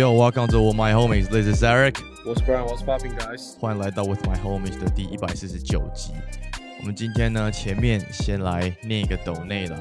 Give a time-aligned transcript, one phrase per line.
[0.00, 1.28] Yo welcome to My Homies.
[1.28, 1.96] This is Eric.
[2.24, 3.58] 我是 Brian, What's popping, guys？
[3.58, 6.14] 欢迎来到 With My Homies 的第一百四十九集。
[6.80, 9.78] 我们今天呢，前面先来念一个抖内了，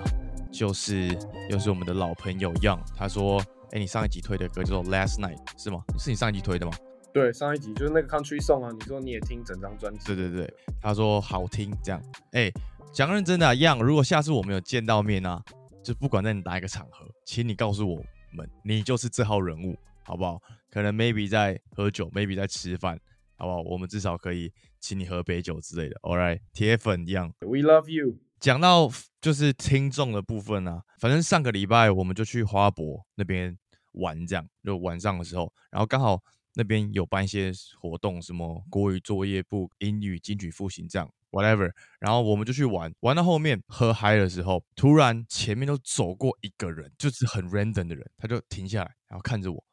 [0.52, 1.18] 就是
[1.50, 3.42] 又是我们的老朋友 Young，他说
[3.72, 5.86] ：“哎，你上一集推的歌叫做 Last Night 是吗？
[5.98, 6.74] 是你上一集推的吗？”
[7.14, 10.06] 对，上一集就是那个 Country Song 啊，你说你也听整张专辑？
[10.08, 12.02] 对对对，他说好听，这样。
[12.34, 12.52] 哎，
[12.92, 15.42] 讲认真的啊，Young，如果下次我们有见到面啊，
[15.82, 19.78] 就不管在哪一个场合，请你告诉我们，你就是这号人物。
[20.10, 20.42] 好不好？
[20.72, 23.00] 可能 maybe 在喝酒，maybe 在吃饭，
[23.36, 23.62] 好不好？
[23.62, 25.96] 我们至少可以请你喝杯酒之类的。
[26.02, 27.32] All right，铁粉一样。
[27.42, 28.18] We love you。
[28.40, 28.90] 讲到
[29.22, 33.56] 就是听众的部分啊，反正上个礼拜我们就去花博那边
[33.92, 36.20] 玩，这样就晚上的时候，然后刚好
[36.56, 41.72] 那边有办一些活动，什么国语作业部、英语金曲复习这样，whatever。
[42.00, 49.64] 然后我们就去玩，玩到后面喝嗨的时候，突然前面都走过一个人，就是很 random 的人，他就停下来，然后看着我。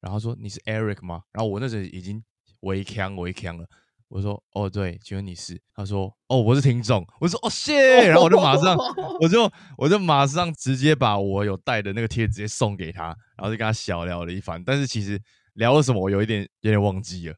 [0.00, 1.22] 然后说你是 Eric 吗？
[1.32, 2.22] 然后我那时候已经
[2.60, 3.66] 微腔微腔了。
[4.08, 5.60] 我说哦对，请问你是？
[5.72, 7.06] 他说哦我是听众。
[7.20, 8.08] 我说哦谢。
[8.08, 8.76] 然后我就马上
[9.20, 13.04] 我就我就马上直接把我有带的那个贴直接送给他，
[13.36, 14.60] 然后就跟他小聊了一番。
[14.64, 15.20] 但是其实
[15.54, 17.36] 聊了什么我有一点有点忘记了，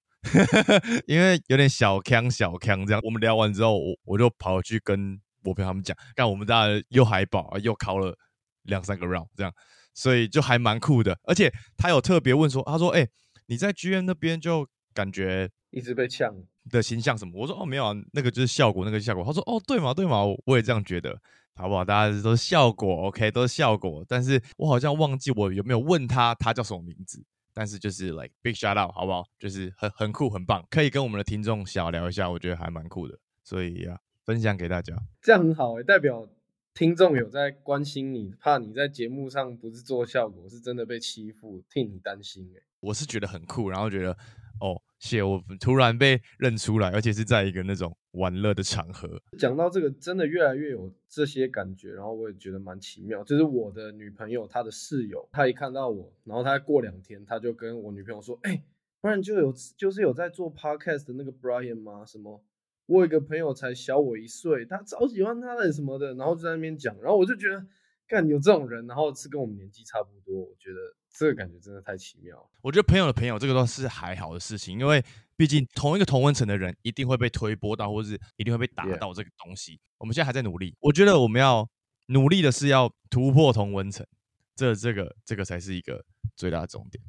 [1.07, 3.01] 因为有点小腔小腔这样。
[3.05, 8.17] 我们聊完之后，我我就跑去跟我朋友他们讲，看我们大家又海宝又考了
[8.63, 9.53] 两三个 round 这样。
[9.95, 13.07] 所以就还蛮酷的，而且他有特别问说，他说：“哎，
[13.47, 16.35] 你在剧院那边就感觉一直被呛
[16.71, 21.19] 的形象什么？”我说：“哦，没有啊，那个就是效果，那个效果。”他说：“哦，对嘛，对嘛，我也这样觉得，
[21.55, 21.85] 好不好？
[21.85, 24.05] 大家都是效果，OK，都是效果。
[24.09, 29.25] 但是我好像忘记我有没有问他他叫什么名字，但是就是 like big shout out，好不好？
[29.39, 36.27] 就是很很酷，很棒，可以跟我们的听众小聊一下，我觉得还蛮酷的，所以呀，分享给大家，这样很好哎，代表。”
[36.75, 42.63] 听众有在关心你，怕你在节目上不是做效果，是真的被欺负，替你担心哎。
[42.81, 44.13] 我是觉得很酷，然后觉得
[44.59, 49.21] 哦，谢我突然被认出来，而且是在一个那种玩乐的场合。
[49.39, 53.23] 讲到这个，真的越来越有这些感觉，然后我也觉得蛮奇妙。
[53.23, 58.65] 就是我的女朋友，她的室友，她一看到我，然后她过两天，她就跟我女朋友说：“哎，
[59.03, 62.05] 不然就有就是有在做 podcast 的那个 Brian 吗？
[62.07, 62.43] 什么？”
[62.87, 67.65] 我有一个朋友才小我一岁，他超喜欢他的什么的，然后就在那边讲，然后我就觉得，
[68.07, 70.77] 干有这种人，然后是跟我们年纪差不多，我觉得
[71.11, 72.51] 这个感觉真的太奇妙。
[72.61, 75.03] 我觉得朋友的朋友这个都是还好的事情，因为
[75.37, 79.81] 毕竟同一个同温层的人一定会被推波到，或是一定会被打到这个东西。
[79.99, 81.69] 我们现在还在努力，我觉得我们要
[82.07, 84.07] 努力的是要突破同温层，
[84.55, 86.05] 这这个这个才是一个
[86.35, 87.03] 最大的重点。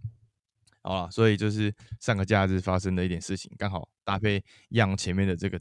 [0.85, 5.57] 好了，所以就是上个假日发生的一点事情，刚好搭配样前面的这个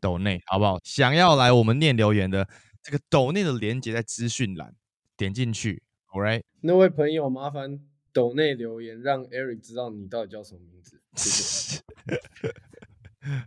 [0.00, 0.80] 抖内，好不好？
[0.82, 2.48] 想要来我们念留言的
[2.82, 4.74] 这个抖内的连接在资讯栏，
[5.16, 5.80] 点进去
[6.12, 6.42] ，All right？
[6.60, 7.78] 那位朋友麻烦
[8.12, 11.00] 抖内留言，让 Eric 知道你到底叫什么名字。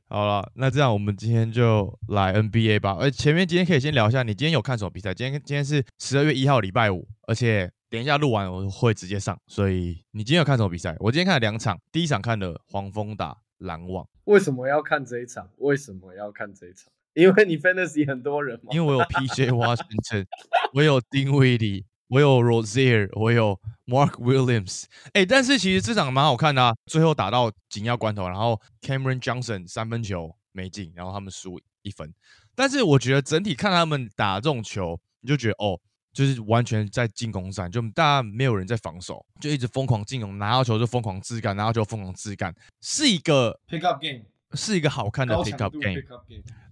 [0.07, 2.95] 好了，那这样我们今天就来 NBA 吧。
[2.97, 5.13] 而前面今天可以先聊一下，你今天有看什么比赛？
[5.13, 7.69] 今天今天是十二月一号，礼拜五，而且。
[7.89, 10.93] 等一下录完我会直接上，所以你今天有看什么比赛？
[10.99, 14.05] 我今天看了两场，第一场看了黄蜂打篮网。
[14.25, 15.49] 为什么要看这一场？
[15.59, 16.91] 为什么要看这一场？
[17.15, 18.71] 因为你 fantasy 很多人吗？
[18.73, 20.25] 因为我有 PJ Washington，
[20.75, 24.83] 我有丁威迪，我有 Rozier，我有 Mark Williams。
[25.13, 32.13] 哎，但是其实这场蛮好看的啊，最后打到紧要关头，然后 Cameron Johnson 三分球没进，然后他们输一分。
[32.53, 35.79] 但是我觉得整体看他们打这种球，你就觉得哦。
[36.17, 42.51] 就是完全在进攻上，就大家没有人在防守，就一直疯狂进攻，拿到球就疯狂自干，拿到球疯狂自干，
[42.81, 44.23] 是一个 pick up game，
[44.53, 46.01] 是一个好看的 pick up game。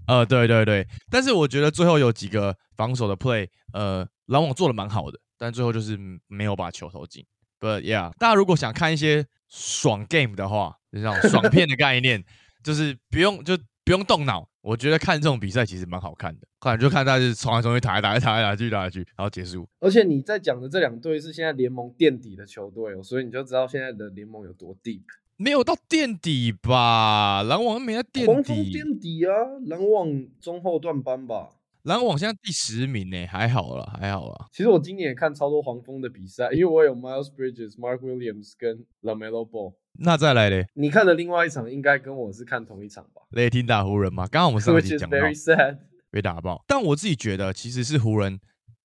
[0.08, 7.24] 呃，对对对，但是我觉得最后有几个防守的 play，呃，篮网做的蛮好的，但最后就是没有把球投进。
[7.60, 12.26] But yeah，大家如果想看一些爽 game 的话，就这种爽片的概念，
[12.64, 13.56] 就是不用就。
[13.86, 16.48] 不用动脑，我觉得看这种比赛其实蛮好看的。
[16.60, 19.70] 看就看大家是冲来冲去、打来打来、打来打去、打来打去，然后结束。
[19.80, 25.04] 而且你在讲的这两队是现在联盟垫底的球队哦，所以你就知道现在的联盟有多 deep。
[25.38, 27.44] 没有到垫底吧？
[27.44, 28.72] 篮网没在垫底。
[28.72, 29.32] 垫底啊！
[29.68, 31.50] 篮网中后段班吧。
[31.84, 34.48] 篮网现在第十名呢，还好了，还好了。
[34.52, 39.76] 其实我今年也看超多黄蜂的比赛，因为我有 Miles Bridges、Mark Williams 跟 Lamelo Ball。
[40.00, 40.68] 那再来嘞？
[40.74, 43.22] 你看的另外一场应该跟我是看同一场吧？
[43.32, 44.28] 雷霆打湖人嘛？
[44.28, 45.78] 刚刚我们上集讲到 sad
[46.12, 48.40] 被打爆，但我自己觉得其实是湖人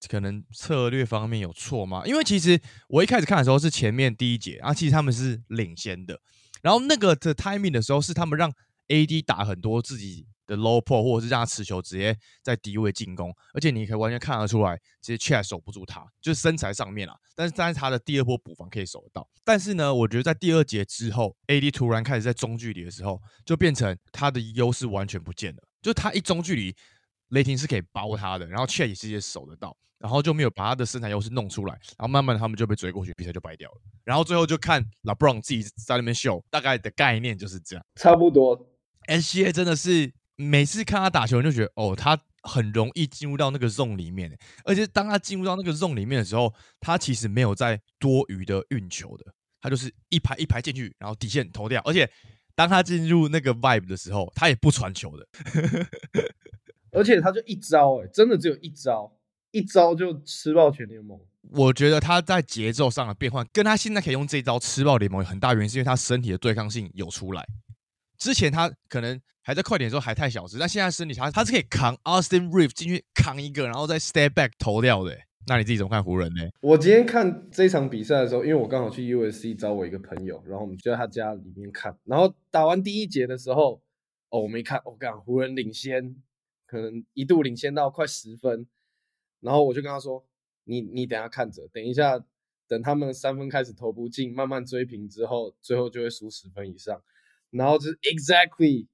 [0.09, 2.07] 可能策略方面有错嘛？
[2.07, 2.59] 因为其实
[2.89, 6.19] 我一开始看的时候是前面第一节，然后其实他们是领先的，
[6.63, 8.53] 然后那个的 timing 的时候是他们让
[8.89, 17.15] AD 打很多自己的 low p o 或者是让他持球直接在低位进攻，而且你可以完全看得出来，其实 Chat 守不住他，就是身材上面啊。
[17.37, 19.27] 但是但是他的第二波补防可以守得到。
[19.45, 25.63] 但是呢，我觉得在第二节之后，AD 突然开始在中距离的时候，就变成他的优势完全不见了。
[25.81, 26.75] 就他一中距离，
[27.29, 33.77] 雷霆是可以包他的，然后 Chat 也直接守得到，然后就没有把他的身材优势弄出来，然后慢慢的他们就被追过去，比赛就败掉了。
[34.05, 37.85] 然后最后就看 LeBron 自己在那边秀，大概的概念就是这样。
[37.95, 38.67] 差不多。
[39.09, 44.35] SGA 真的是每次看他打球，就觉得哦，他很容易进入到那个 zone 里面，
[44.65, 49.27] 而且当他进入到那个 zone 里面的时候，他其实没有在多余的运球的，
[49.61, 51.83] 他就是一排一排进去，然后底线投掉。
[51.85, 52.11] 而且
[52.55, 55.29] 当他进入那个 vibe 的时候，他也不传球的，
[56.93, 59.13] 而且他就一招，哎，真的只有一招，
[59.51, 61.21] 一招就吃爆全联盟。
[61.53, 67.47] 我觉得他在节奏上的变换，跟他现在可以用这一招吃爆联盟有，很大原因是因为他身体的对抗性有出来。
[68.21, 75.19] 之前他可能还在快点的时候还太小只，但现在身体他他是可以扛 Austin Reeve 进去扛一个，然后再 step back 投掉的。
[75.47, 76.43] 那你自己怎么看湖人呢？
[76.61, 81.99] 我今天看这场比赛的时候，因为我刚好去 USC 找我一个朋友，然后我们就在他家里面看。
[82.05, 83.83] 然后打完第一节的时候，
[84.29, 86.15] 哦，我没看，我讲湖人领先，
[86.67, 88.67] 可能一度领先到快十分。
[89.41, 90.23] 然后我就跟他说
[90.65, 92.23] ：“你你等下看着，等一下
[92.69, 97.03] 等他们三分开始投不进，慢慢追平之后，最后就会输十分以上。”
[97.51, 98.87] 然后就是 exactly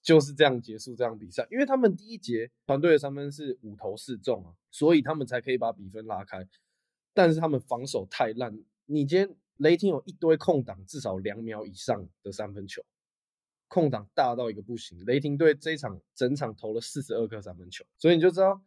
[0.00, 6.48] 就是这样结束这场比赛，因为他们第一节团队的三分是五投四中啊，所以他们才可以把比分拉开。
[7.12, 12.82] 但是他们防守太烂，你今天雷霆有一堆空档，至少两秒以上的三分球，
[13.66, 15.04] 空档大到一个不行。
[15.04, 18.62] 雷霆队这一场整场投了四十二颗三分球，所以你就知道，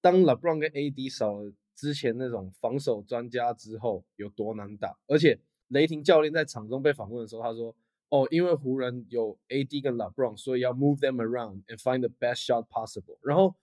[0.00, 4.98] 当 LeBron 跟 AD 少了之前那种防守专家之后有多难打。
[5.06, 7.74] 而且雷霆教练在场中被访问的时候，他说。
[8.12, 13.16] 哦，因为湖人有 AD 跟 LeBron，所以要 move them around and find the best shot possible。
[13.22, 13.56] 然后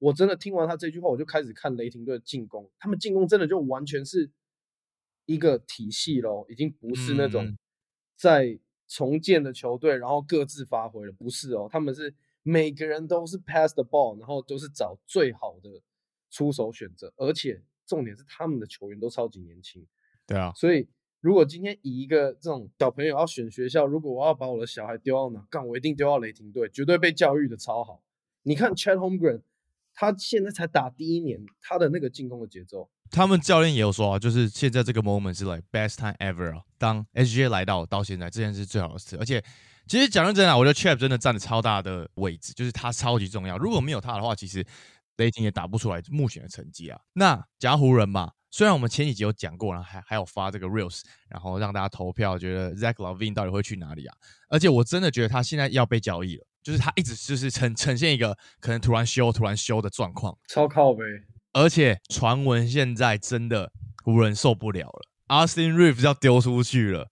[0.00, 2.68] 我真的听完他这句话，我就开始看雷霆队的进攻。
[2.80, 4.28] 他们进攻真的就完全是
[5.24, 7.56] 一个体系喽，已经不是那种
[8.16, 8.58] 在
[8.88, 11.68] 重建的球队，然后各自发挥了，不是哦。
[11.70, 12.12] 他们是
[12.42, 15.80] 每个人都是 pass the ball，然后都是找最好的
[16.28, 19.86] 出手选择，而且重点是他们的球员都超级年轻。
[20.26, 20.88] 对啊，所以。
[21.22, 28.02] 如果今天以一个这种小朋友要选学校，如果我要把我的小孩丢到哪，干我一定丢到雷霆队，绝对被教育的超好。
[28.42, 29.42] 你看 Chad Holmgren，
[29.94, 36.64] 他现在才打第一年，他的那个进攻的节奏，他们教练也有说啊，就是现在这个 moment 是 like best time ever 啊。
[36.76, 39.16] 当 SGA 来到到现在，这件是最好的事。
[39.16, 39.40] 而且
[39.86, 43.56] 其实讲认真啊，我觉得 Chad 真的占了超大的位置，就是他超级重要。
[43.56, 44.66] 如果没有他的话，其实
[45.18, 47.00] 雷霆也打不出来目前的成绩啊。
[47.12, 48.32] 那讲湖人嘛。
[48.54, 51.00] 虽然我们前几集有讲过，然后还还有发这个 reels，
[51.30, 54.14] 然后让大家投票，觉得 Zach Lavine 到底会去哪里啊？
[54.50, 61.02] 而且我真的觉得他现在要被交易了，就是他一直就是呈呈现一个可能突然休、突然休的状况，超靠背。
[61.54, 63.72] 而且传闻现在真的
[64.04, 67.10] 湖人受不了了，Austin Reeves 要丢出去了。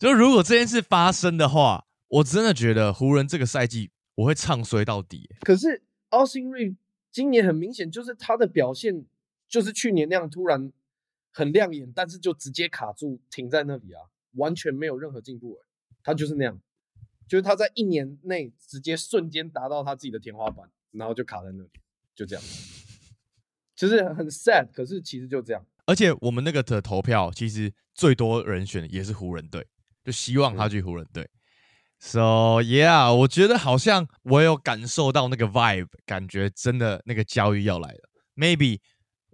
[0.00, 5.30] 就如果这件事发生的话，我真的觉得湖人这个赛季我会唱衰到底。
[5.42, 6.74] 可是 Austin Reeves
[7.12, 9.06] 今年很明显就是他的表现。
[9.54, 10.72] 就是去年那样突然
[11.30, 14.02] 很亮眼，但是就直接卡住停在那里啊，
[14.32, 15.60] 完全没有任何进步。
[16.02, 16.60] 他就是那样，
[17.28, 21.70] 就是他在一年内直接瞬间达到他自己的天花板，然后就卡在那里，
[22.16, 22.44] 就这样。
[23.76, 25.64] 其实很 sad，可是其实就这样。
[25.86, 29.68] 而且我们那个的投票其实最多人选也是湖人队，
[30.02, 31.30] 就希望他去湖人队。
[32.00, 38.80] So yeah，我觉得好像我有感受到那个 vibe，感觉真的那个交易要来了，maybe。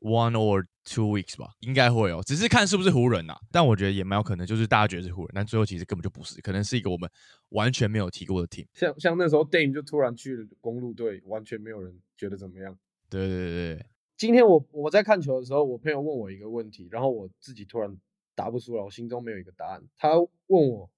[0.00, 3.36] One or two weeks 吧，应该会哦，只是看是不是湖人呐。
[3.52, 7.08] 但我觉得也蛮有可能，就是大家觉得是湖人，但最后其实根本就不是，可能是一个我们
[7.50, 8.66] 完全没有提过的 team。
[8.72, 12.78] 像像那时候 Dame 就突然去了公路队，完全没有人觉得怎么样。
[13.10, 13.86] 对对对对。
[14.16, 17.94] 今天我我在看球的时候，我朋友问我一个问题，然后我自己突然
[18.34, 19.82] 答不出来，我心中没有一个答案。
[19.98, 20.90] 他问我，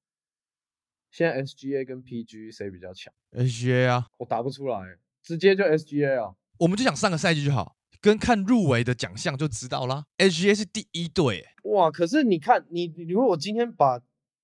[1.10, 6.34] 现在 SGA 跟 PG 谁比较强？SGA 啊，我答不出来，直接就 SGA 啊。
[6.58, 7.76] 我们就讲上个赛季就好。
[8.02, 10.04] 跟看入围的奖项就知道啦。
[10.18, 11.90] HGA 是第一队，哇！
[11.90, 14.00] 可是你看，你你如果今天把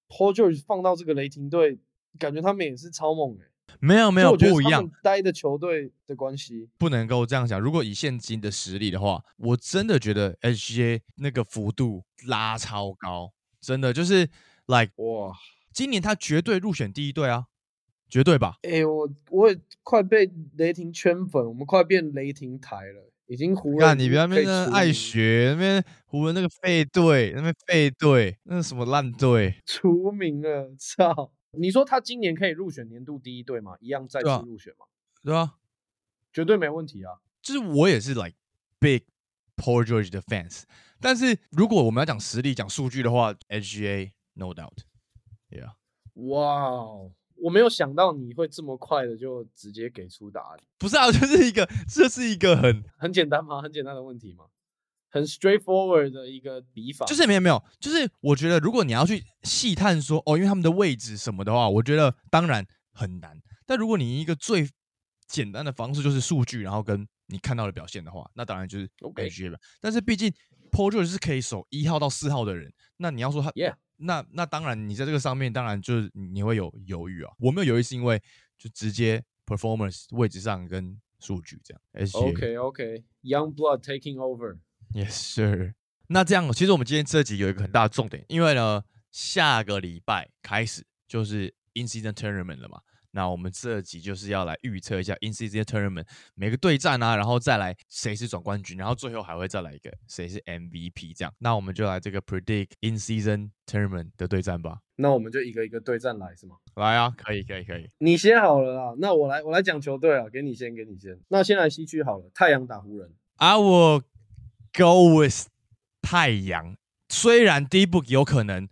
[0.09, 1.81] Paul George 放到这个雷霆队，
[2.19, 3.51] 感觉他们也是超猛哎。
[3.81, 7.61] 没有没有不一样，待的球队的关系不能够这样讲。
[7.61, 14.31] 如果以现今的实力的话，我真的觉得 HGA 那个幅度拉超高，真的就是
[14.67, 15.37] like 哇，
[15.73, 17.47] 今年他绝对入选第一队啊，
[18.09, 18.57] 绝对吧？
[18.63, 23.08] 哎，我我也快被雷霆圈粉，我们快变雷霆台了。
[23.29, 31.31] 已经湖人，你别那边爱学那边湖人那个废队，那边废队，那什么烂队， 出名了，操！
[31.53, 33.77] 你说他今年可以入选年度第一队吗？
[33.81, 34.87] 一样再次入选吗？
[35.23, 35.55] 对啊，
[36.33, 37.13] 绝对没问题啊。
[37.43, 38.35] 就是我也是 like
[38.79, 39.03] big
[39.57, 40.63] Paul George 的 fans，
[41.01, 45.73] 但是如果我们要讲实力、讲数据的话，SGA no doubt，yeah。
[46.15, 50.59] 哇哦，我没有想到你会这么快的就直接给出答案。
[50.79, 53.63] 不是啊， 就是一个，这是一个很，很简单吗？
[53.63, 54.45] 很简单的问题吗？
[55.11, 63.41] 很 straightforward 的一个比法，就是没有没有，就是我觉得如果你要去细探说哦，因为他们的位置什么的话，我觉得当然很难。
[63.65, 64.69] 但如果你一个最
[65.27, 69.59] 简单的方式就是数据，然后跟你看到的表现的话，那当然就是 OK 吧。
[69.81, 70.31] 但是毕竟
[70.71, 77.33] Paul George 是可以守一号到四号的人，那你要说他 Yeah 那那当然你在这个上面当然就是你会有犹豫啊。
[77.39, 78.21] 我没有犹豫是因为
[78.57, 81.81] 就直接 performance 位置上跟数据这样。
[82.15, 84.59] OK OK，Young Blood taking over。
[84.93, 85.75] Yes, sir。
[86.07, 92.81] 那这样，其实我们今天这集有一个很大的重点，因为呢，下个礼拜开始就是 in season tournament 了嘛。
[93.13, 101.33] 那我们这集就是要来预测一下 in season tournament 每个对战啊，然后再来谁是总冠军，然后最后还会再来一个谁是 MVP 这样。
[101.39, 104.79] 那我们就来这个 predict in season tournament 的对战吧。
[104.97, 106.57] 那我们就一个一个对战来是吗？
[106.75, 107.89] 来啊，可以，可以，可以。
[107.99, 111.19] 你先好了啦，那我来我来讲球队啊，给你先，给你先。
[111.29, 113.15] 那先来西区好了，太阳打湖人。
[113.37, 114.03] I will
[114.73, 115.47] go with
[116.03, 116.77] 太阳。
[117.09, 118.69] 虽然第一步有可能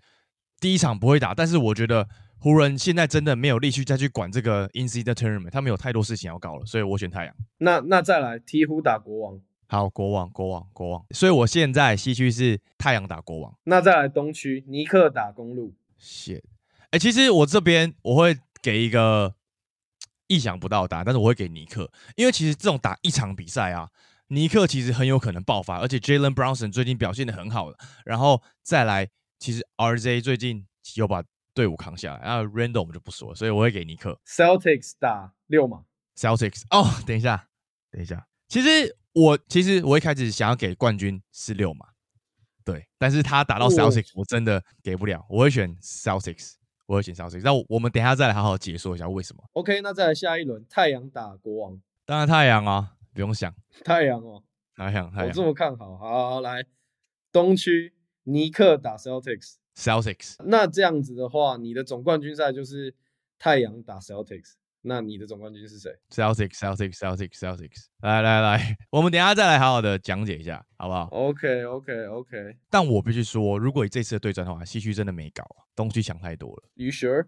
[0.60, 7.34] 第一场不会打，但是我觉得湖人现在真的没有力气再去管这个 in season tournament，他们有太多事情要搞了，所以我选太阳。
[7.58, 11.04] 那那再来鹈鹕打国王，好，国王，国王，国王。
[11.10, 13.58] 所以我现在西区是太阳打国王。
[13.64, 15.74] 那再来东区尼克打公路。
[15.98, 16.42] 谢，
[16.90, 19.34] 哎，其实我这边我会给一个
[20.28, 23.88] 意想不到的答案，但是我会给尼克，因为其实这种打一场比赛啊，
[24.28, 30.66] 尼克其实很有可能爆发，而且 Jalen Brownson 最近表现的很好了，然后再来，其实 RJ 最近
[30.96, 31.24] 有把
[31.56, 35.82] 队伍扛下来，然后 Randall 我们就不说了，所以我会给尼克 Celtics 打六马。
[36.14, 36.64] Celtics。
[36.68, 37.48] 哦，等一下，
[37.90, 41.86] 等一下，其实我其实我一开始想要给冠军是六嘛，
[42.62, 47.40] 对，但是他打到哦 Celtics，、我真的给不了，我会选 Celtics，我会选 Celtics。
[47.42, 49.42] 那我我们等一下再来好好解说一下为什么。
[49.54, 51.80] OK，那再来下一轮太阳打国王。
[52.04, 54.44] 当然太阳啊，不用想， 太阳哦，
[54.76, 55.96] 太阳太阳我这么看好。
[55.96, 56.64] 好好好来，
[57.32, 57.94] 东区
[58.24, 59.54] 尼克打 Celtics。
[59.76, 60.34] Celtics。
[60.44, 62.94] 那这样子的话，你的总冠军赛就是
[63.38, 64.54] 太阳打 Celtics。
[64.88, 72.56] 那你的总冠军是谁？Celtics, Celtics, Celtics, Celtics，来来来，我们等一下再来好好的讲解一下，好不好？OK OK OK。
[72.70, 76.62] 但我必须说，如果以这次的对战的话，西区真的没搞啊，东区强太多了。
[76.74, 77.26] You sure？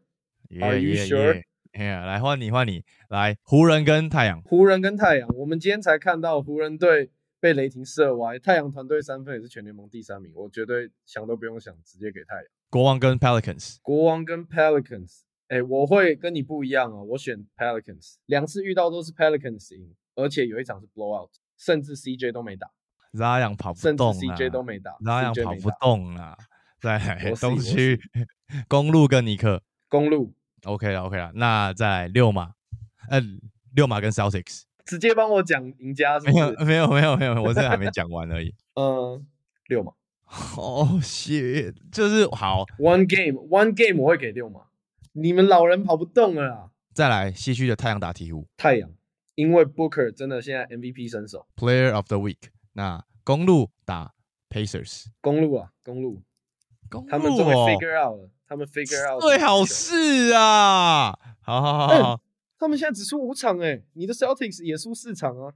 [0.51, 1.43] 耶 Are you 耶 sure？
[1.75, 12.45] 来换你换你，来湖人跟太阳，湖人跟太阳，我们今天才看到湖人队被雷霆射歪，太阳团队三分也是全联盟第三名，我绝对想都不用想，直接给太阳。
[12.71, 22.69] 国王跟 Pelicans，国王跟 Pelicans，哎，我会跟你不一样哦，我选 Pelicans，两次遇到都是 Pelicans 赢，而且有一场是 blowout，甚至 CJ 都没打，
[23.13, 26.37] 拉扬跑不甚至动啊 CJ 都没打，拉扬跑不动啊。
[26.81, 28.01] 再来我是东区
[28.69, 29.63] 公路跟尼克。
[29.89, 32.53] 公路，OK 了 OK 了，那在六马，
[33.11, 33.21] 呃，
[33.75, 36.65] 六马跟 Celtics，直接帮我讲赢家是没有不是？
[36.65, 38.55] 没有没有没有，我这还没讲完而已。
[38.75, 39.27] 嗯，
[39.69, 39.93] 六嘛。
[40.57, 44.63] 哦，shit，就是好，，one game one game 我会给六嘛，
[45.13, 48.47] 你们老人跑不动了啦，再来西区的太阳打鹈鹕。
[48.57, 48.91] 太阳，
[49.35, 52.37] 因为 Booker 真的现在 MVP 身手，，Player of the Week。
[52.73, 54.15] 那公路打
[54.49, 56.23] Pacers，公路啊公路，
[56.89, 62.21] 公路他们终于，figure out 了，他们 figure out 最好这个球是啊，好好好好好
[62.59, 65.53] 他们现在只输五场哎、你的 Celtics 也输四场啊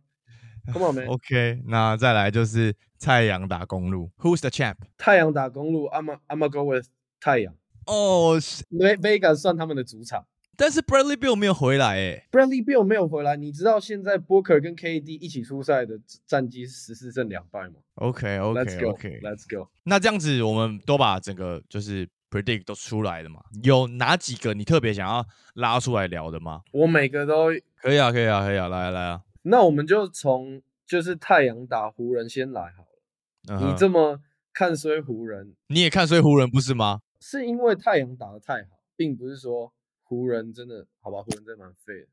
[0.73, 4.77] ，Come on man，，OK，那再来就是太阳打公路，Who's the champ？
[4.97, 6.87] 太阳打公路，I'm a, I'm a go with
[7.21, 7.55] 太阳
[7.87, 8.39] 哦
[8.71, 12.29] ，，Ve Vegas 算他们的主场但是 Bradley Bill 没有回来诶。
[12.31, 23.43] ，Bradley Bill 没有回来，你知道现在 Booker 跟 KD 一起出赛的战绩是十四胜两败吗 OK？Let's OK go OK，Let's go，那这样子我们都把整个就是 predict 都出来了嘛？
[23.63, 26.63] 有哪几个你特别想要拉出来聊的吗？
[26.73, 29.23] 我每个都，可以啊，可以啊，可以啊，来啊来啊。
[29.43, 33.61] 那我们就从就是太阳打湖人先来好了。
[33.61, 34.21] 你这么
[34.55, 37.03] 看衰湖人，你也看衰湖人不是吗？
[37.21, 39.73] 是因为太阳打得太好，并不是说
[40.03, 42.09] 湖人真的好吧，湖人真的蛮废的。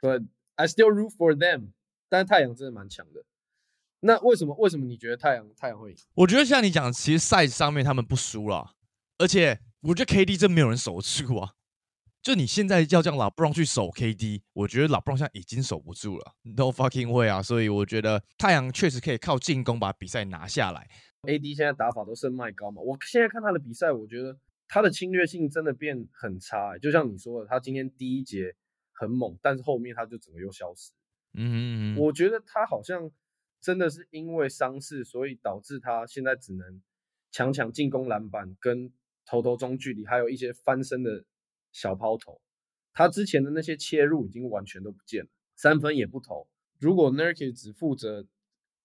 [0.00, 0.26] But
[0.56, 1.72] I still root for them，
[2.08, 3.24] 但是太阳真的蛮强的。
[4.00, 5.98] 那为什么为什么你觉得太阳太阳会赢？
[6.14, 8.74] 我觉得像你讲，其实赛上面他们不输了，
[9.18, 11.52] 而且我觉得 KD 真没有人守得住啊。
[12.22, 17.40] 就你现在要这样老布朗去守 KD，我觉得老布朗现在已经守不住了，No fucking way 啊！
[17.40, 20.88] 所以我觉得太阳确实可以靠进攻把比赛拿下来。
[21.22, 28.56] AD 现在打法都是麦高嘛，我现在看他的比赛，我觉得他的侵略性真的变很差、欸，就像你说的，他今天第一节
[28.92, 30.90] 很猛，但是后面他就整个又消失。
[31.34, 33.08] 嗯哼嗯哼，我觉得他好像
[33.60, 36.82] 真的是因为伤势，所以导致他现在只能
[37.30, 38.92] 强强进攻篮板跟
[39.26, 41.24] 投投中距离，还有一些翻身的
[41.72, 42.40] 小抛投。
[42.94, 46.48] 他之前的那些切入已经完全都不见了，三分也不投。
[46.78, 48.26] 如果 Nurkic 只负责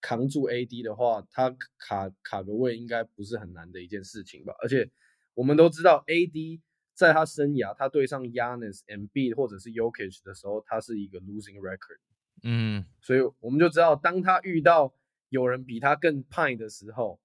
[0.02, 4.54] 扛住 AD 的话，他卡卡个位应该不是很难的一件事情吧？
[4.62, 4.90] 而且
[5.34, 6.60] 我们都知道，AD
[6.94, 12.00] 在他生涯他对上 Yanis、MB 或者是 Yokich 的时候，他是一个 losing record。
[12.44, 14.94] 嗯所以我们就知道，当他遇到
[15.30, 17.20] 有人比他更派的时候，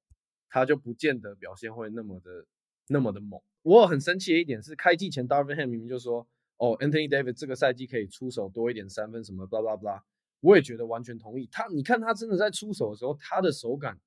[0.48, 2.46] 他就不见得表现会那么的
[2.88, 3.40] 那么的猛。
[3.62, 6.26] 我很生气的一点是，开季前 Darvin Ham 明明就说，
[6.58, 10.02] 哦，Anthony Davis 这个赛季可以出手多一点三分什么，blah blah blah。
[10.40, 11.66] 我也觉得完全同意他。
[11.68, 13.98] 你看他真的在出手的时候，他的手感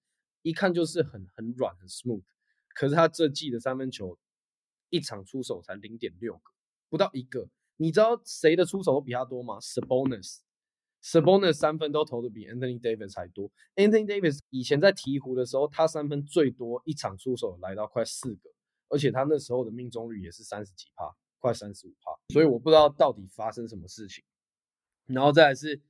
[0.42, 2.24] 一看就是很很软很 smooth，
[2.74, 4.18] 可是他这季的三分球
[4.90, 6.52] 一场出手才零点六个，
[6.90, 7.50] 不到一个。
[7.78, 10.40] 你知道谁的出手都比他多吗？Sabonis。
[11.02, 13.50] Sabonis 三分都投的比 Anthony Davis 还多。
[13.76, 18.50] Anthony Davis 以前在鹈鹕的时候，他三分最多一场出手来到快四个，
[18.90, 22.12] 而且他那时候的命中率也是三十几帕，快三十五帕。
[22.34, 24.24] 所以我不知道到底发生什么事情。
[25.06, 25.82] 然后再来是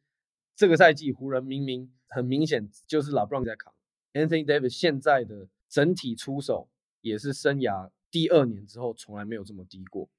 [0.56, 3.74] 这个赛季湖人明明很明显就是 LeBron 在扛
[4.14, 6.70] ，Anthony Davis 现在的整体出手
[7.02, 10.10] 也是生涯第二年之后从来没有这么低过。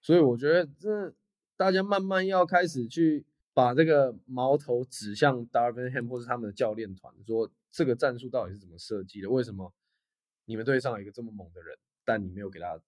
[0.00, 1.14] 所以我觉得这
[1.56, 3.26] 大家慢慢要开始去。
[3.56, 9.30] 把这个矛头指向 Darvin Ham 或是他们的教练团，说这个战术到底是怎么设计的？
[9.30, 9.72] 为什么
[10.46, 12.78] 你们队上有一个这么猛的人，但你没有给他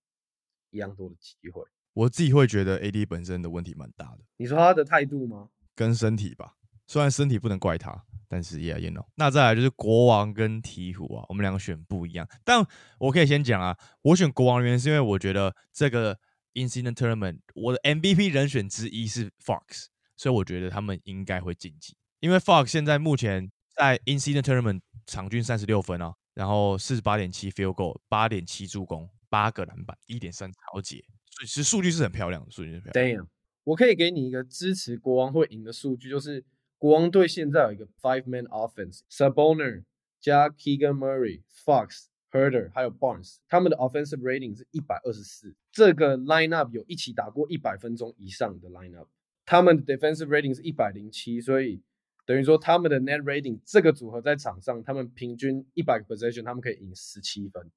[0.71, 1.63] 一样多的机会？
[1.93, 5.49] 我自己会觉得 AD 本身的问题蛮大的，你说他的态度吗？
[5.75, 6.57] 跟身体吧。
[6.87, 9.05] 虽然身体不能怪他，但是也 you know。
[9.17, 12.29] 那再来就是国王跟鹈鹕啊，我们两个选不一样。
[12.45, 12.65] 但
[12.99, 16.19] 我可以先讲啊，我选国王的原因是因为我觉得这个
[16.55, 19.87] Incident Tournament 我的 MVP 人选之一是 Fox。
[20.19, 33.25] 所以我觉得他们应该会晋级，因为 Fox 现在目前在 Incident Tournament 场均三十六分啊，然后四十八点七 Field Goal，八点七助攻，八个篮板，一点三超解，所以其实数据是很漂亮的，数据是漂亮。
[33.25, 33.27] Damn，
[33.65, 36.45] 我可以给你一个支持国王会赢的数据，就是
[36.77, 39.85] 国王队现在有一个 five man offense，Sabonis
[40.21, 49.09] 加 Keegan Murray、Fox、Herder 还有 Barnes，他们的 offensive rating 是一百二十四，这个 lineup 有一起打过一百分钟以上的 lineup。
[49.47, 51.81] 他们的 defensive rating 是一百零七，所以
[52.27, 57.71] 等于说他们的 net rating 这个组合在场上，他们平均一百个 possession，他们可以赢十七分，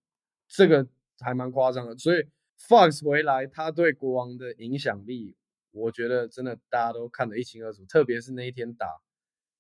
[0.48, 0.88] 这个
[1.20, 1.96] 还蛮夸张的。
[1.98, 2.28] 所以
[2.60, 5.38] Fox 回来，他对国王的影响力，
[5.72, 7.86] 我觉得真的大家都看得一清二楚。
[7.86, 8.88] 特别是那一天打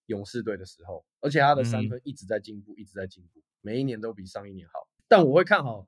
[0.07, 4.89] 勇士队的时候，而且他的三分一直在进步，一直在进步，每一年都比上一年好。
[5.07, 5.87] 但我会看好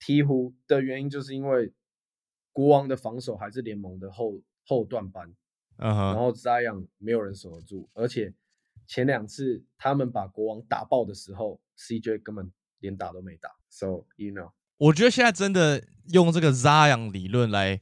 [0.00, 1.74] 鹈鹕的原因，就是因为
[2.52, 5.36] 国王的防守还是联盟的后后段班。
[5.82, 8.32] 嗯哼，然后 Zion 没有人守得住，而且
[8.86, 13.50] 前两次他们把国王打爆的时候，CJ 根本连打都没打。
[13.70, 17.80] So you know，我觉得现在真的用这个 Zion 理论来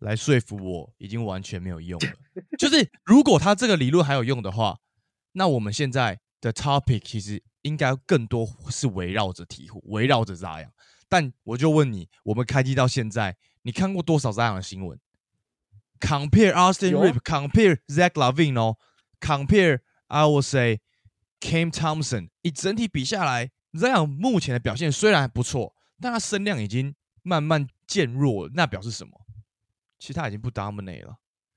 [0.00, 2.42] 来说服我，已经完全没有用了。
[2.58, 4.80] 就是如果他这个理论还有用的话，
[5.32, 10.70] 那我们现在的 topic 其实应该更多是围绕着鹈鹕，围绕着 Zion。
[11.08, 14.98] 但我就问你，我们开机到现在，你看过多少 Zion 的新闻
[16.00, 18.76] ？compare Austin 有啊 Rip，compare Zach Lavine 哦
[19.20, 20.80] ，compare I will say
[21.40, 28.52] Cam Thompson，以整体比下来，Zion 目前的表现虽然还不错，但他声量已经慢慢渐弱了。
[28.54, 29.12] 那表示什么？
[29.98, 31.16] 其实他已经不 dominate 了。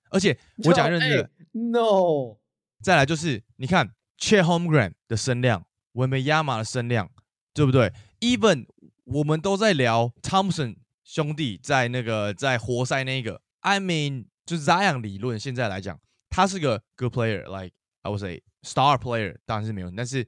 [0.10, 2.38] 而且我讲认真的，哎 No，
[2.82, 7.10] 再来就是你看 Chet Holmgren 的声量，文梅亚马的声量，
[7.54, 8.68] 对不对？Even
[9.06, 19.92] 我们都在聊 Thompson 兄弟在那个在活塞那个，I mean 就 Zion 理论，现在来讲，他是个 good player，like I would say star player，当然是没有。
[19.92, 20.28] 但是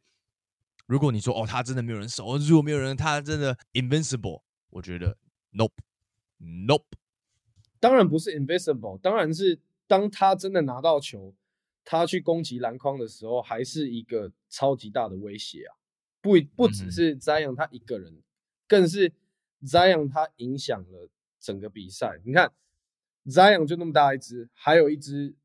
[0.86, 5.17] 如果你说哦，他真的没有人守，如果没有人，他真的 invincible，我觉得
[5.51, 6.86] nope，nope。
[7.80, 11.36] 当然不是 invincible，当然是当他真的拿到球，
[11.84, 15.75] 他去攻击篮筐的时候，还是一个超级大的威胁啊！
[16.21, 18.23] 不不只是 Zion 他一个人，
[18.67, 19.13] 更是
[19.62, 22.19] Zion 他影响了整个比赛。
[22.23, 22.51] 你看
[23.25, 25.35] Zion 就那么大一只，还有一只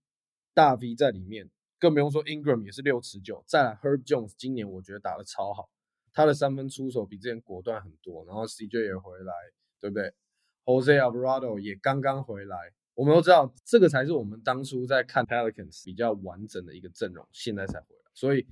[0.52, 3.42] 大 V 在里面，更不用说 Ingram 也是六尺九。
[3.46, 5.70] 再来 Herb Jones 今年我觉得打得超好，
[6.12, 9.32] 他的三分出手比之前果断很多，然后 CJ 也回来，
[9.80, 10.12] 对不对
[10.64, 12.56] ？Jose Alvarado 也刚刚回来，
[12.94, 18.46] 我们都知道这个才是我们当初在看 Pelicans 比较完整的一个阵容，现在才回来，所以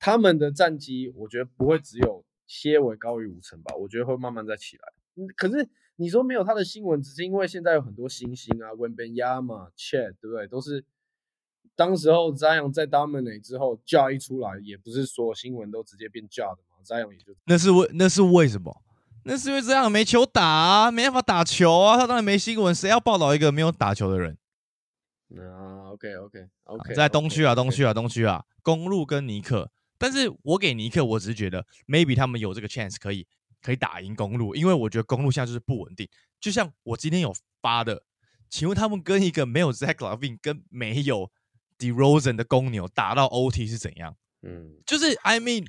[0.00, 4.92] 他们的战绩我觉得不会只有些微高于五成吧，我觉得会慢慢再起来。
[5.14, 5.68] 嗯可是
[6.00, 10.46] 你说没有他的新闻，只是因为现在有很多新星啊 w e n b e n Yama、Chat，对不对？
[10.46, 10.84] 都是
[11.74, 18.80] 当时候 Zion 在 Dominate 之后，Ja 一出来，也不是所有新闻都直接变 Ja 的嘛，Zion 也就那是为那是为什么？
[19.24, 24.38] 那是因为这样没球打啊，没办法打球啊，他当然没新闻，谁要报道一个没有打球的人？
[25.36, 33.26] 啊，OK OK OK，在东区啊，东区啊，东区啊，公路跟尼克，但是我给尼克，我只是觉得 maybe 他们有这个 chance 可以
[33.62, 36.08] 可以打赢公路，因为我觉得公路现在就是不稳定，
[36.40, 38.02] 就像我今天有发的，
[38.48, 41.30] 请问他们跟一个没有 Zach Lavin 跟没有
[41.78, 44.16] DeRozan 的公牛打到 OT 是怎样？
[44.42, 45.66] 嗯，就是 I mean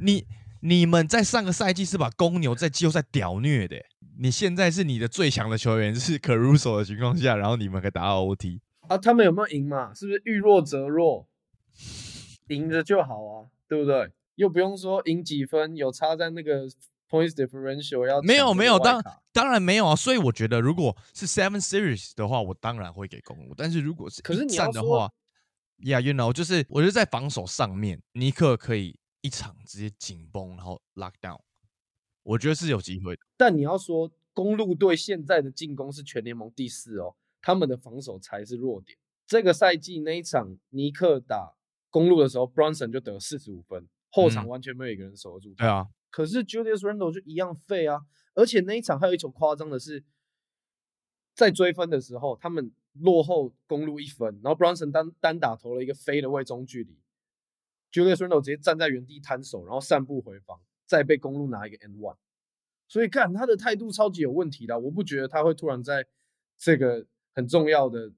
[0.00, 0.26] 你。
[0.60, 3.76] 你们在上个赛季是把公牛在季后赛屌虐的，
[4.18, 8.98] 你现在是你的最强的球员是 Caruso 的情况下，然后你们可以打到 OT 啊？
[8.98, 9.94] 他们有没有赢嘛？
[9.94, 11.28] 是不是遇弱则弱，
[12.48, 14.10] 赢着就好啊，对不对？
[14.34, 16.66] 又不用说赢几分，有差在那个
[17.08, 25.10] points differential 要没有没有当当然没有啊，所以我觉得如果是 Seven Series 的话，我当然会给公路，但是如果是可是你的话
[25.78, 28.98] ，Yeah，you know，就是我觉得在防守上面，尼克可以。
[29.20, 31.40] 一场直接紧绷，然后 lock down，
[32.22, 33.22] 我觉得是有机会的。
[33.36, 38.96] 但你要说公路队现在的进攻是全联盟第四哦，他们的防守才是弱点。
[39.26, 41.52] 这个赛季那一场尼克打
[41.90, 45.52] 公路的时候，Bronson 就得四十五分，后场完全没有一个人守得住。
[45.54, 48.00] 对啊，可是 Julius Randle 就一样废啊！
[48.34, 50.04] 而且那一场还有一种夸张的是，
[51.34, 56.98] 在追分的时候，他们落后公路一分，然后 Bronson 单单打投了一个飞的位中距离。
[57.92, 62.16] Julius Randle 直接站在原地摊手，然后散步回防，再被公路拿一个 N one，
[62.86, 64.78] 所以看他的态度超级有问题的。
[64.78, 66.06] 我不觉得他会突然在
[66.56, 68.10] 这个很重要的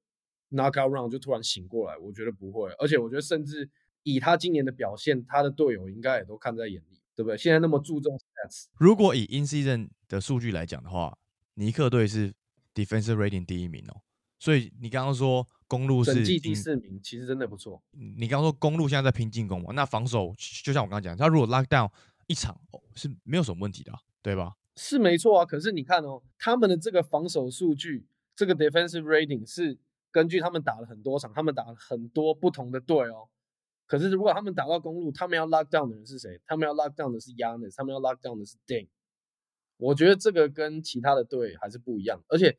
[0.51, 2.71] knockout round 就突然醒过来，我觉得不会。
[2.79, 3.71] 而且我觉得甚至
[4.03, 7.37] 以他今年的表现，他的队友应该也都看在眼里，对不对？
[7.37, 11.17] 现在那么注重 stats，如果以 in season 的数据来讲的话，
[11.55, 12.33] 尼克队是
[12.75, 14.03] defensive rating 第一名哦。
[14.39, 17.83] 所以你刚刚说公路是第四名，其实真的不错。
[17.91, 19.73] 你刚刚说公路现在在拼进攻嘛？
[19.75, 21.91] 那防守就像我刚刚讲，他如果 lock down
[22.27, 22.59] 一场
[22.95, 23.93] 是没有什么问题的，
[24.23, 24.55] 对吧？
[24.77, 25.45] 是没错啊。
[25.45, 29.77] 可是你看哦，他们的这个防守数据，这个 defensive rating 是
[30.11, 33.29] 根据他们打了很多场，他们打了很多不同的队哦。
[33.91, 36.41] 可是如果他们打到公路，他们要 lock down 的人是谁？
[36.47, 38.89] 他们要 lock down 的是 Yanis，他们要 lock down 的是 Ding。
[39.77, 42.59] 我觉得这个跟其他的队还是不一样，而且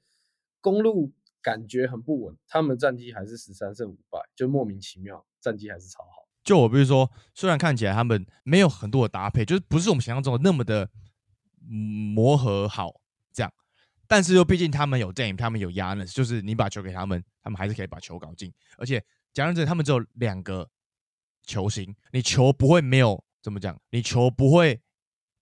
[0.59, 1.13] 公路。
[1.43, 6.29] 感觉很不稳，他们战绩还是十三胜五败，就莫名其妙，战绩还是超好。
[6.43, 10.91] 就我比如说，虽然看起来他们没有很多的搭配，就是不是我们想象中的那么的
[12.13, 13.01] 磨合好
[13.33, 13.51] 这样，
[14.07, 18.53] 但是又毕竟他们有 Dame，他们有 Yanis，就是你把球给他们，他们还是可以把球搞进。
[18.77, 20.69] 而且讲认真，他们只有两个
[21.43, 24.81] 球星，你球不会没有怎么讲，你球不会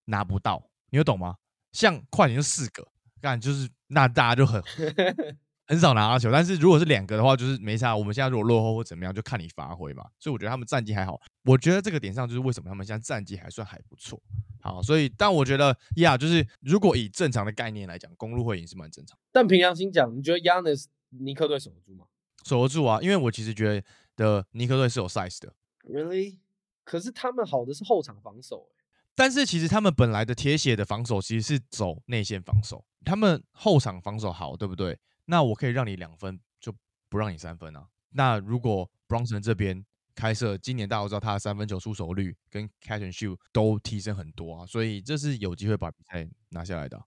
[0.06, 1.36] 拿不到，你有懂吗？
[1.72, 2.88] 像快艇就四个，
[3.22, 4.62] 干就是那大家就很。
[5.70, 7.96] 很少拿到球，但是如果是两个的话，就是没差。
[7.96, 10.04] 我们现在如果落后或怎么样，就看你发挥嘛。
[10.18, 11.22] 所以我觉得他们战绩还好。
[11.44, 14.20] 我觉得这个点上就是为什么他们现在战绩还算还不错。
[14.62, 19.16] 好，所以但我觉得呀，就是如果以正常的概念来讲，公路会赢是蛮正常。
[19.32, 22.06] 但凭良心讲，你觉得 Yanis 尼克队守得住吗？
[22.44, 23.84] 守得住啊，因为我其实觉
[24.16, 25.54] 得尼克队是有 size 的。
[25.90, 26.38] Really？
[26.84, 28.70] 可是他们好的是后场防守，
[29.16, 34.98] 但是其实他们本来的铁血的防守其实是走内线防守，他们后场防守好，对不对？
[35.26, 36.74] 那我可以让你两分，就
[37.10, 37.88] 不让你三分啊。
[38.12, 47.04] 那如果 Bronson 这边开设，今年大家都知道他的三分球出手率跟 catch and shoot 都提升很多啊，所以这是有机会把比赛拿下来的。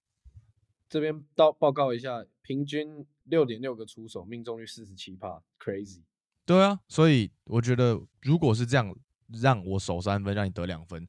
[0.89, 6.03] 这边到报告一下，平均六点六个出手，命中率四十七帕，crazy。
[6.53, 8.95] 对啊，所以我觉得如果是这样，
[9.41, 11.09] 让我守三分，让你得两分，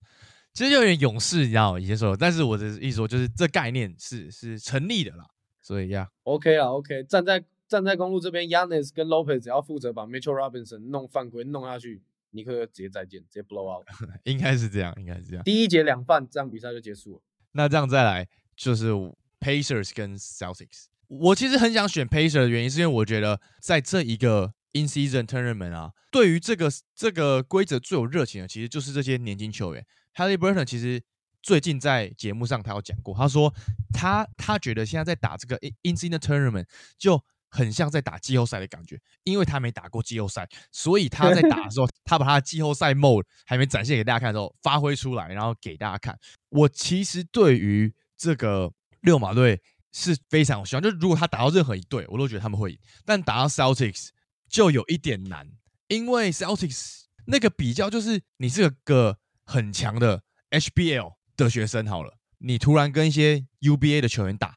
[0.54, 5.26] 其实有点勇士，你知道以前说，但是我的意思说，就是这概念是是成立的啦。
[5.62, 12.02] 所以呀，OK 啊，OK，站在站在公路这边，Yanis 跟 Lopez 只要负责把 Mitchell Robinson 弄犯规弄下去，
[12.32, 13.86] 尼克直接再见，直接 blow out，
[14.26, 15.44] 应该是这样，应该是这样。
[15.44, 17.22] 第一节两犯，这样比赛就结束了。
[17.54, 18.92] 那这样再来就是
[19.40, 20.86] Pacers 跟 Celtics。
[21.08, 29.86] 我其实很想选 Pacers 的原因，是因为我觉得在这一个 In Season Tournament 啊，对于这个这个规则最有热情的，其实就是这些年轻球员。
[30.16, 31.02] Harry Burton 其实。
[31.46, 33.54] 最近在节目上，他有讲过，他说
[33.92, 46.18] 他他觉得现在在打这个 In Season Tournament 就很像在打季后赛的感觉，因为他没打过季后赛，所以他在打的时候，他把他的季后赛 mode 还没展现给大家看的时候，发挥出来，然后给大家看。
[46.48, 54.12] 我其实对于这个六马队是非常有希望，就如果他打到任何一队，我都觉得他们会赢，但打到 Celtics
[54.54, 55.52] 就有一点难，
[55.88, 61.16] 因为 Celtics 那个比较就是你是个很强的 HBL。
[61.36, 64.56] 的学生好了，你突然跟一些 UBA 的球员打，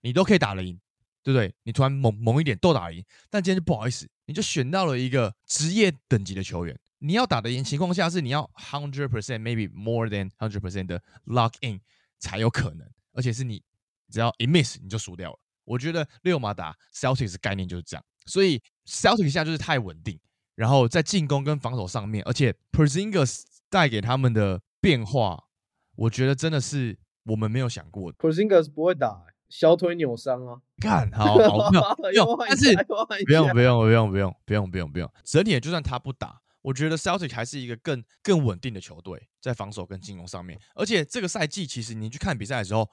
[0.00, 0.80] 你都可以打得赢，
[1.22, 1.54] 对不对？
[1.64, 6.74] 你突然猛猛一点都打得赢，但今天就不好意思，你就选到了一个职业等级的球员。
[6.98, 11.78] 你要打得赢情况下是你要 hundred percent maybe more than hundred percent 的 lock in
[12.18, 13.62] 才有可能，而且是你
[14.10, 15.38] 只要一 miss 你就输掉了。
[15.64, 20.18] 我觉得六马打 Celtics 概念就是这样，所以 Celtics 现在就是太稳定，
[20.54, 25.44] 然后在进攻跟防守上面，而且 Porzingis 带给他们的变化，
[25.96, 28.18] 我觉得真的是我们没有想过的。
[28.18, 30.60] Porzingis 不会打、小腿扭伤啊。
[30.78, 32.74] 干好好没有没有又换但是
[33.24, 40.60] 不用不用不用不用不用不用不用，整体就算他不打，我觉得 Celtic 还是一个更更稳定的球队，在防守跟进攻上面。
[40.74, 42.90] 而且这个赛季其实你去看比赛的时候，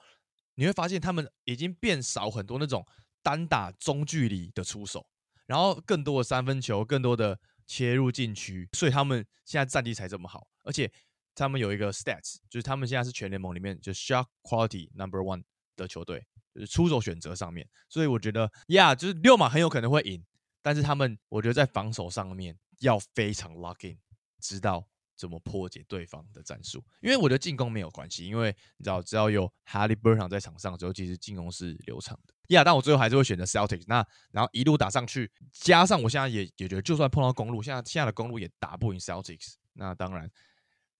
[0.54, 2.86] 你会发现他们已经变少很多那种
[3.22, 5.04] 单打中距离的出手，
[5.52, 10.48] 然后更多的三分球，更多的切入禁区，所以他们现在战绩才这么好。
[10.62, 10.90] 而且
[11.34, 15.42] 他们有一个 stats，就是他们现在是全联盟里面就 shot quality number one
[15.76, 17.68] 的球队，就是出手选择上面。
[17.90, 20.24] 所以我觉得呀就是六马很有可能会赢，
[20.62, 23.98] 但是他们我觉得在防守上面要非常 lock in，
[24.40, 26.82] 知道怎么破解对方的战术。
[27.00, 32.34] 因为我觉得进攻没有关系，因为你知道只要有 Halliburton 在场上之后，其实进攻是流畅的。
[32.48, 33.84] 呀，但我最后还是会选择 Celtics。
[33.86, 39.54] 那然后一路打上去，加上我现在也也觉得，就算碰到公路，现在现在的公路也打不赢 Celtics。
[39.74, 40.30] 那当然，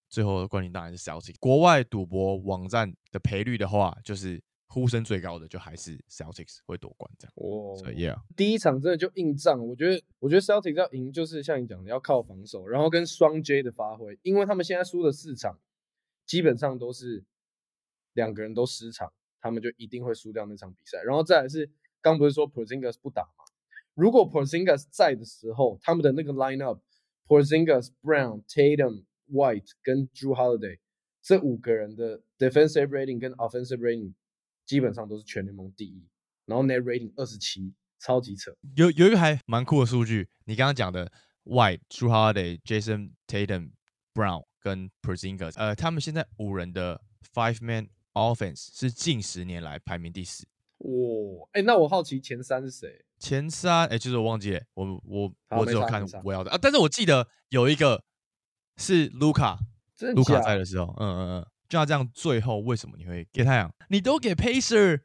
[0.09, 1.37] 最后的冠军当然是 Celtics。
[1.39, 7.33] 国外赌博网站的赔率的话，就是呼声最高的就还是 Celtics 会夺冠这样。
[7.37, 15.61] 哦 Yeah，第一场真的就硬仗，我觉得，我觉得 Celtics 要赢，就是像你讲的，要靠防守，然后跟双 J 的发挥，因为他们现在输的四场，
[16.25, 17.23] 基本上都是
[18.15, 21.03] 两个人都失常，他们就一定会输掉那场比赛。
[21.03, 23.45] 然后再来是，刚不是说 Porzingis 不打吗？
[23.95, 30.79] 如果 Porzingis 在的时候，他们的那个 lineup，Porzingis、Brown、Tatum、White 跟 Drew Holiday
[31.21, 34.15] 这五个人的 defensive rating 跟 offensive rating
[34.65, 36.07] 基本上都是全联盟第一，
[36.47, 38.55] 然后 net rating 二十七，超级扯。
[38.77, 41.11] 有有一个还蛮酷的数据，你刚刚讲的
[41.45, 43.73] White、Drew Holiday、Jason Tatum、
[44.15, 47.01] Brown 跟 Porzingis，呃，他们现在五人的
[47.35, 50.47] five man offense 是近十年来排名第四。
[50.79, 53.05] 哇，哎、那我好奇前三是谁？
[53.19, 58.03] 前三，哎、就是我忘记了，我我我只有看我要的啊，但是我记得有一个
[58.77, 59.59] 是卢卡，
[60.15, 63.73] 卢卡假在的时候，嗯嗯嗯，就要这样，最后为什么你会给太阳？
[63.89, 65.01] 你都给 Pacer，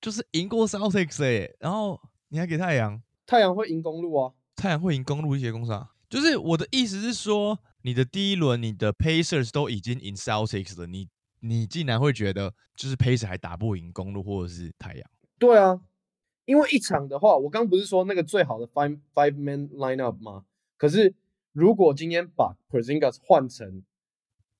[0.00, 2.00] 就是赢过 Celtics 哎、然后
[2.30, 4.32] 你还给太阳，太阳会赢公路啊？
[4.56, 5.92] 太阳会赢公路一些公司啊。
[6.10, 15.08] 就是我的意思是说，你的第一轮你的 Pacers 都已经赢 Celtics 了，你你竟然会觉得就是 Pacers 还打不赢公路或者是太阳？
[15.38, 15.80] 对啊，
[16.46, 20.46] 因为一场的话，我刚不是说那个最好的 five five man lineup 吗？
[20.76, 21.14] 可是
[21.52, 23.84] 如果今天把 Porzingis 换成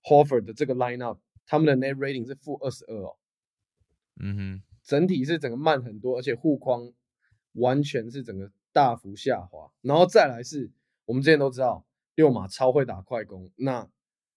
[0.04, 1.18] Horford 的这个 lineup，
[1.48, 3.16] 他们的 net rating 是负二十二哦，
[4.20, 6.92] 嗯哼，整体是整个慢很多，而且护框
[7.52, 9.72] 完全是整个大幅下滑。
[9.80, 10.70] 然后再来是
[11.06, 13.88] 我们之前都知道六马超会打快攻，那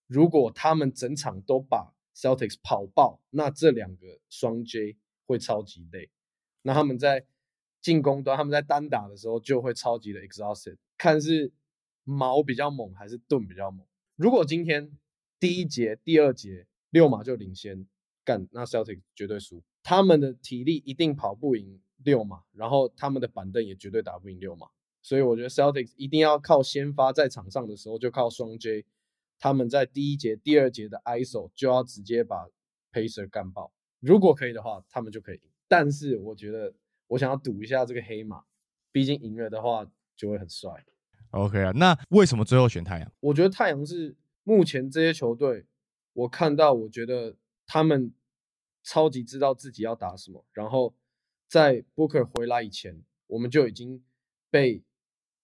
[0.07, 6.09] 如果他们整场都把 Celtics 跑爆，那这两个双 J 会超级累。
[6.61, 7.25] 那他们在
[7.81, 11.51] 进攻端，他们在单打的时候就会超级的 exhausted，看是
[12.05, 13.85] 矛比较猛还是盾比较猛。
[14.15, 14.97] 如果今天
[15.39, 17.87] 第一节、第二节六马就领先，
[18.23, 24.67] 干那 Celtic 绝对输，他们的体力一定跑不赢六马，然后他们的板凳也绝对打不赢六马，
[25.01, 28.85] 所以我觉得 Celtics 一定要靠先发在场上的时候就靠双 J，
[29.39, 32.47] 他们在第一节、第二节的 ISO 就要直接把
[32.91, 35.49] Pacer 干爆，如果可以的话，他们就可以赢。
[35.67, 36.73] 但是我觉得
[37.07, 38.43] 我想要赌一下这个黑马，
[38.91, 40.85] 毕竟赢了的话就会很帅。
[41.29, 43.11] OK 啊，那为什么最后选太阳？
[43.21, 45.65] 我觉得太阳是目前这些球队，
[46.13, 48.13] 我看到我觉得他们
[48.83, 50.95] 超级知道自己要打什么，然后
[51.47, 54.03] 在 Booker 回来以前，我们就已经
[54.49, 54.83] 被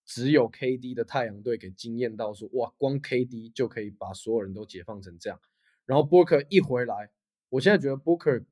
[0.06, 5.40] 只有 KD 的太阳队给惊艳到说，哇，光 KD 就可以把所有人都解放成这样。
[5.86, 7.12] 然后 Booker 一回来，
[7.50, 8.46] 我现在觉得 Booker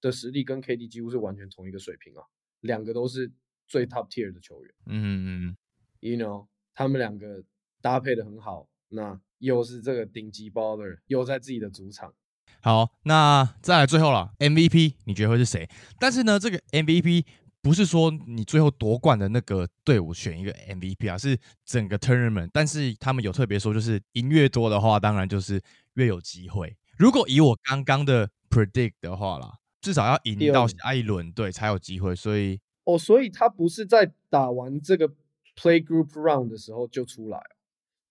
[0.00, 2.24] 的实力跟 KD 几乎是完全同一个水平啊，
[2.60, 3.32] 两个都是
[3.66, 4.74] 最 top tier 的球员。
[4.86, 5.56] 嗯嗯嗯
[6.00, 7.44] ，you know，他们两个
[7.80, 12.14] 搭配的很好，那又是这个顶级 baller，又在自己的主场，
[12.60, 15.68] 好，那再来最后了，MVP 你觉得会是谁？
[15.98, 17.24] 但是呢，这个 MVP
[17.60, 22.48] 不是说你最后夺冠的那个队伍选一个 MVP 啊，是整个 tournament。
[22.52, 25.60] 但是他们有特别说，就是赢越多的话，当然就是
[25.94, 26.76] 越有机会。
[26.96, 32.14] 如果以我刚刚的 predict 的话啦，至少要赢到下一轮，对，才有机会。
[32.14, 35.08] 所以哦，所以他不是在打完这个
[35.56, 37.53] play group round 的时候就出来了，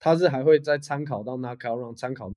[0.04, 2.30] 他是还会再参考到 knockout round，参考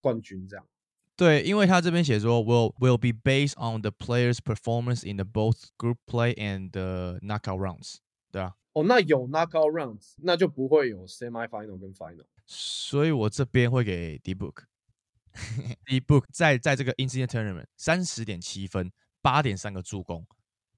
[0.00, 0.66] 冠军这样。
[1.14, 7.20] 对，因为他这边写说 will will be based on the players' performance in the both group play and the
[7.22, 7.98] knockout rounds，
[8.32, 12.24] 对啊，哦，那有 knockout rounds，那就不会有 semi final 跟 final。
[12.44, 14.64] 所以我这边会给 D book。
[15.84, 18.90] D book 在在这个 incident tournament 三十点七分，
[19.22, 20.26] 八点三个助攻，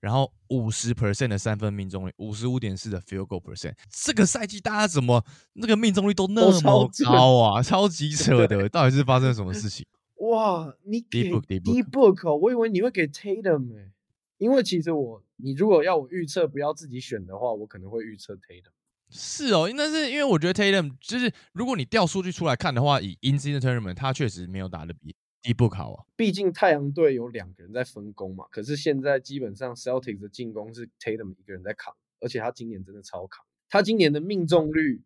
[0.01, 3.75] 然后五十 percent 的三分命中率，五十五点四的 field goal percent。
[3.91, 7.63] 这个赛季大家怎么那个命中率都那么高啊？
[7.63, 9.87] 超级 扯的，到底是发生了什么事情？
[10.31, 13.93] 哇，你给 D book D D book book 哦，我以为你会给 Tatum 哎、
[14.39, 18.73] 因为其实我你如果要我预测不要自己选的话，我可能会预测 Tatum。
[19.11, 26.05] 是哦，但是因为我觉得 Tatum 就是如果你调数据出来看的话，以 incident tournament 他确实没有打的比 D book 好啊。
[26.17, 35.03] 毕竟太阳队有两个人在分工嘛，可是现在基本上 Celtics 的进攻是 Tatum 一个人在扛，而且他今年真的超扛，他今年的命中率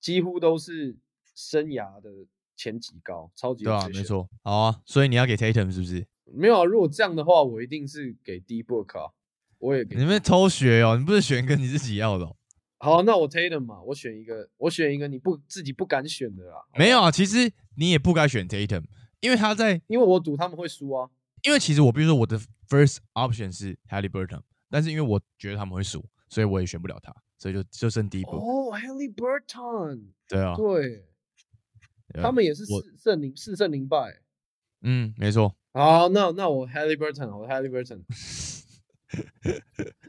[0.00, 0.96] 几乎都是
[1.34, 2.10] 生涯的
[2.56, 4.02] 前几高，超级对啊没。
[4.02, 6.06] 错，好啊，所以你要给 Tatum 是不是？
[6.24, 9.12] 没有啊，如果这样的话，我一定是给 D book 啊，
[9.58, 12.36] 我也给你们偷学哦，你不是选一个你自己要的、哦？
[12.78, 16.64] 好，那我 Tatum 嘛，我选一个，我选一个你不自己不敢选的啦。
[16.76, 18.84] 没有，啊，其实你也不该选 Tatum，
[19.20, 21.08] 因为他在，因为我赌他们会输啊。
[21.42, 28.30] 因为其实我比如说我的 first option 是 Halliburton，但是因为我觉得他们会输，所以我也选不了他，所以就就剩第一步。
[28.32, 31.04] 哦 h a l l y Burton，对啊，对，
[32.20, 34.20] 他们也是四胜零四胜零败。
[34.82, 38.02] 嗯，没错，好，那那我 Halliburton，我 Halliburton。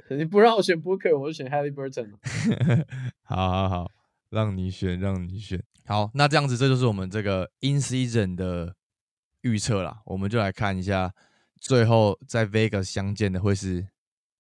[0.09, 2.13] 你不让我选 Booker，我就选 Halliburton。
[3.23, 3.91] 好好好，
[4.29, 5.63] 让你选，让你选。
[5.85, 8.75] 好，那这样子，这就是我们这个 in season 的
[9.47, 10.01] 预测啦。
[10.05, 11.13] 我们就来看一下，
[11.59, 13.87] 最后在 Vegas 相见的会是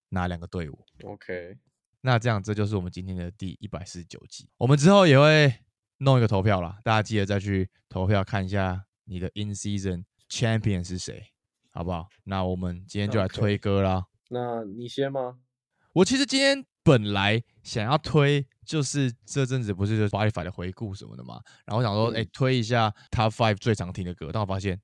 [0.09, 0.85] 哪两个队伍。
[1.03, 1.57] OK，
[2.01, 4.49] 那这样，这就是我们今天的第一百四十九集。
[4.57, 5.53] 我们之后也会
[5.99, 11.23] 弄一个投票啦，大家记得再去投票看一下你的 in season champion 是谁，
[11.71, 12.07] 好不好？
[12.25, 14.05] 那我们今天就来推歌啦。
[14.29, 15.39] 那你先吗？
[15.93, 24.79] 我其实今天本来想要推，就是这阵子不是就是 Spotify 的回顾什么的嘛，然后我想说，哎、嗯推一下 Top Five 最常听的歌，但我发现，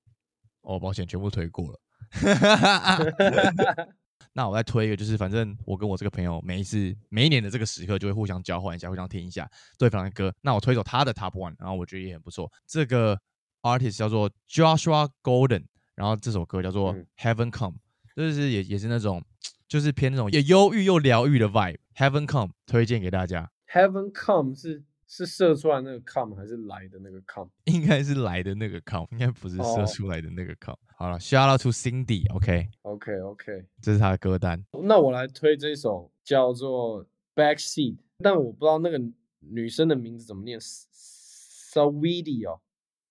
[0.64, 1.80] 哦，保险，全部推过了。
[4.36, 9.48] 那我再推一个，就是反正我跟我这个朋友每一次每一年的这个时刻就会互相交换一下，互相听一下
[9.78, 10.34] 对方的歌。
[10.42, 12.52] 那我推首他的 Top One，然后我觉得也很不错。
[12.66, 13.20] 这个
[13.62, 17.78] artist 叫做 Joshua Golden，然后这首歌叫做嗯 Heaven Come，
[18.16, 19.24] 就是也也是那种
[19.68, 21.78] 就是偏那种也忧郁又疗愈的 vibe。
[21.96, 27.50] Heaven Come 推荐给大家，Heaven come 是是射出来那个 come 还是来的那个 come？
[27.66, 30.78] 应该是来的那个 come，应该不是射哦出来的那个 come。
[30.96, 34.64] 好了，Shout out to Cindy，OK，、OK OK，这是他的歌单。
[34.84, 39.00] 那我来推这首叫做 Backseat，但我不知道那个
[39.40, 42.62] 女生的名字怎么念，Sweetie 哦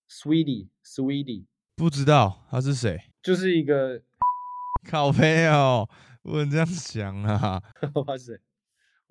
[0.09, 2.99] ，Sweetie Sweetie，不知道她是谁？
[3.21, 4.01] 就是一个
[4.89, 5.87] 靠背哦，
[6.23, 7.61] 不能这样想啊。
[7.93, 8.39] 哇 塞！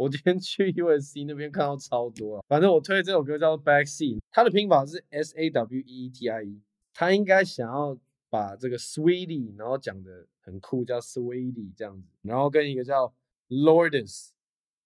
[0.02, 6.60] 我今天去 USC 那边看到超多啊，反正我推的这首歌叫做 Backseat，它的拼法是 S A W E E T I E，
[6.92, 7.96] 他应该想要
[8.28, 13.14] 把这个 Sweetie，然后讲的很酷，叫 Sweetie 这样子，然后跟一个叫
[13.48, 14.30] Lourdes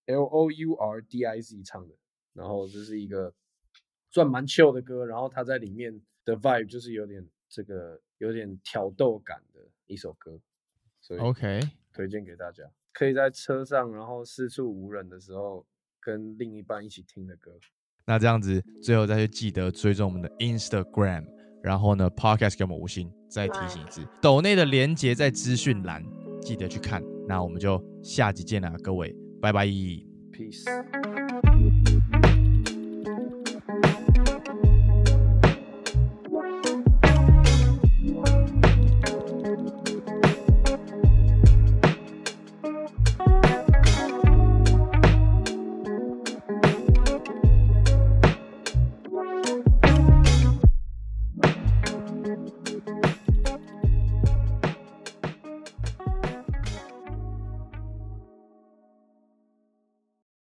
[0.05, 1.95] L O U R D I Z 唱的，
[2.35, 3.33] 然后这是一个
[4.11, 10.39] 算蛮 chill 的歌，然后他在里面的 vibe 就是有点这个有点挑逗感的一首歌，
[11.01, 11.61] 所以 OK，
[11.95, 15.67] 推荐给大家，可以在车上，然后四处无人的时候，
[16.01, 17.53] 跟另一半一起听的歌。
[18.07, 21.27] 那这样子最后再去记得追踪我们的 Instagram，
[21.63, 26.03] 然后呢，Podcast 给我们五星，再提醒一次，抖内的连接在资讯栏，
[26.41, 27.03] 记得去看。
[27.29, 29.67] 那我们就下集见了，各位，拜拜。
[29.67, 31.16] Peace。